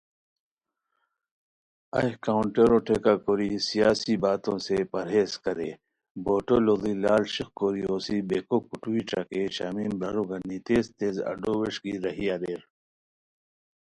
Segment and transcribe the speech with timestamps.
[1.99, 5.73] ایہہ کاونٹرو ٹیکا کوری (سیاسی باتوں سے پرہیز کریں)
[6.23, 11.53] بورڈو لُوڑی لال ݰیق کوری اوسی بیکھو کھوٹوئی ݯاکئے شمیم برارو گنی تیز تیز اڈو
[11.57, 12.61] و وݰکی راہی اریر